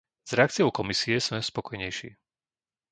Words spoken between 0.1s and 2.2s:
S reakciou Komisie sme spokojnejší.